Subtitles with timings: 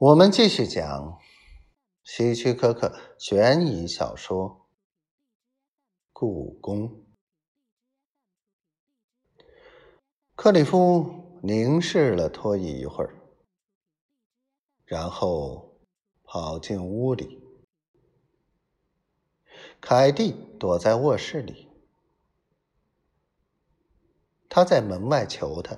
[0.00, 1.18] 我们继续讲
[2.04, 4.50] 希区柯克悬疑小说
[6.12, 6.88] 《故宫》。
[10.36, 13.12] 克里夫凝视了托伊一会儿，
[14.84, 15.76] 然后
[16.22, 17.42] 跑进屋里。
[19.80, 20.30] 凯蒂
[20.60, 21.72] 躲在卧室里，
[24.48, 25.76] 他在门外求他，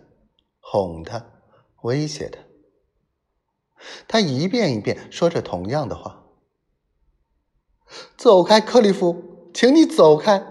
[0.60, 1.40] 哄他，
[1.80, 2.49] 威胁他。
[4.06, 6.24] 他一遍一遍说着同样的话
[8.16, 10.46] ：“走开，克里夫，请你走开。”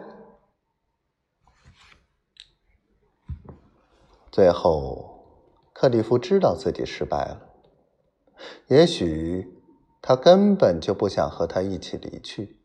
[4.31, 5.25] 最后，
[5.73, 7.47] 克里夫知道自己失败了。
[8.67, 9.61] 也许
[10.01, 12.61] 他根本就不想和他一起离去。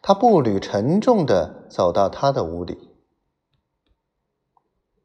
[0.00, 2.90] 他步履沉重的走到他的屋里，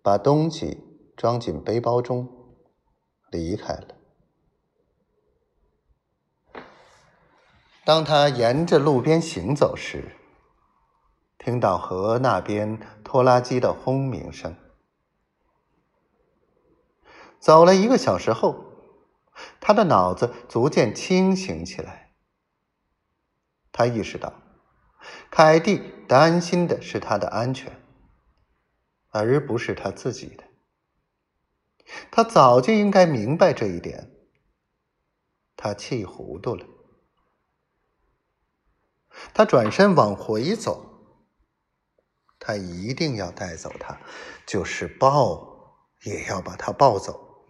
[0.02, 0.84] 把东西
[1.16, 2.37] 装进背包中。
[3.30, 3.88] 离开了。
[7.86, 10.16] 当他沿着路边行走时，
[11.38, 14.56] 听到河那边拖拉机的轰鸣声。
[17.40, 18.66] 走了一个小时后，
[19.62, 22.12] 他的脑子逐渐清醒起来。
[23.72, 24.34] 他意识到，
[25.30, 27.80] 凯蒂担心的是他的安全，
[29.12, 30.44] 而不是他自己的。
[32.12, 34.12] 他早就应该明白这一点，
[35.56, 36.66] 他气糊涂了。
[39.34, 41.24] 他转身往回走，
[42.40, 44.00] 他一定要带走他，
[44.46, 47.46] 就是抱也要把他抱走。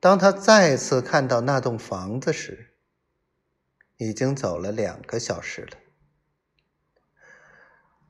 [0.00, 2.78] 当他再次看到那栋房子时，
[3.98, 5.76] 已经走了两个小时了。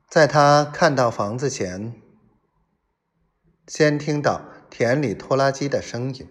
[0.07, 2.00] 在他看到房子前，
[3.67, 6.27] 先听到田里拖拉机的声音，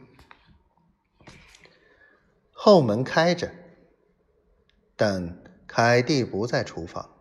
[2.53, 3.50] 后门开着，
[4.96, 7.17] 但凯蒂不在厨房。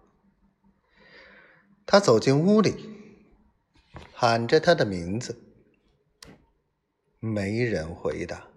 [1.86, 2.90] 他走进屋里，
[4.14, 5.40] 喊着他的名字，
[7.20, 8.48] 没人回答。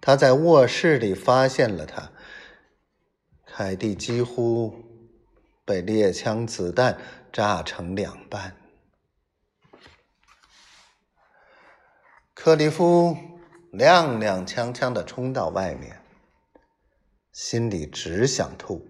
[0.00, 2.12] 他在卧室里发现了他，
[3.46, 4.84] 凯蒂几乎
[5.64, 6.98] 被猎枪子弹
[7.32, 8.56] 炸成两半。
[12.44, 13.16] 克里夫
[13.72, 15.98] 踉踉跄跄的冲到外面，
[17.32, 18.86] 心里只想吐。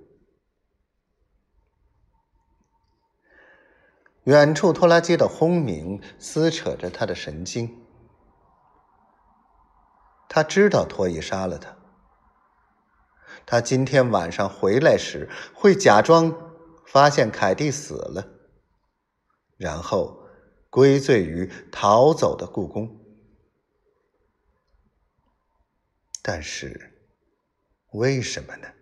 [4.25, 7.81] 远处拖拉机的轰鸣撕扯着他的神经。
[10.29, 11.77] 他知道托伊杀了他。
[13.47, 16.35] 他今天晚上回来时会假装
[16.85, 18.27] 发现凯蒂死了，
[19.57, 20.27] 然后
[20.71, 23.03] 归罪于逃走的故宫。
[26.27, 26.91] 但是，
[27.93, 28.73] 为什么呢？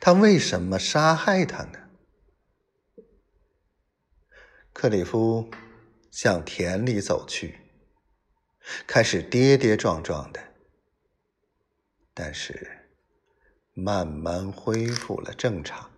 [0.00, 1.90] 他为什么杀害他呢？
[4.72, 5.50] 克里夫
[6.12, 7.58] 向田里走去，
[8.86, 10.54] 开始跌跌撞撞的，
[12.14, 12.88] 但是
[13.72, 15.90] 慢慢恢复了正常。